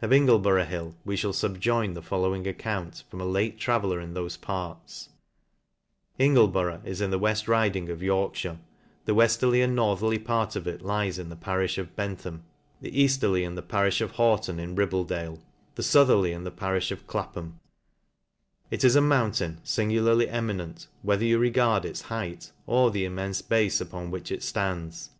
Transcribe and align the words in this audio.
Of 0.00 0.12
Ingleborough 0.12 0.64
hill 0.64 0.94
we 1.04 1.16
(hall 1.16 1.32
fubjoin 1.32 1.94
the 1.94 2.02
following 2.02 2.46
account, 2.46 3.02
from 3.10 3.20
a 3.20 3.24
late 3.26 3.58
traveller 3.58 3.98
in 4.00 4.14
thofe 4.14 4.40
parts: 4.40 5.08
Ingleborough 6.20 6.82
is 6.84 7.00
in 7.00 7.10
the 7.10 7.18
Weft 7.18 7.48
l 7.48 7.52
Riding 7.52 7.88
of 7.88 7.98
Tor 8.00 8.30
kjhire; 8.30 8.58
the 9.06 9.12
wefterly 9.16 9.60
and 9.60 9.74
northerly 9.74 10.20
part 10.20 10.54
of 10.54 10.68
it 10.68 10.82
lies 10.82 11.18
in 11.18 11.30
the 11.30 11.36
parifh 11.36 11.78
of 11.78 11.96
Bentham 11.96 12.44
\ 12.62 12.80
the 12.80 12.92
eafterly 12.92 13.42
in 13.42 13.56
the 13.56 13.60
parifh 13.64 14.00
of 14.00 14.12
Horton 14.12 14.60
in 14.60 14.76
Pib 14.76 14.90
bledale\ 14.90 15.40
the 15.74 15.82
foutherly 15.82 16.32
in 16.32 16.44
the 16.44 16.52
parifh 16.52 16.92
of 16.92 17.08
Clapham; 17.08 17.58
It 18.70 18.84
is 18.84 18.94
a 18.94 19.00
mountain, 19.00 19.60
fingularly 19.64 20.28
eminent, 20.30 20.86
whether 21.02 21.24
you 21.24 21.40
re 21.40 21.50
gard 21.50 21.84
its 21.84 22.02
height, 22.02 22.52
or 22.68 22.92
the 22.92 23.04
immenfe 23.04 23.42
bafe 23.48 23.80
upon 23.80 24.12
which 24.12 24.30
it 24.30 24.48
Hands. 24.54 25.10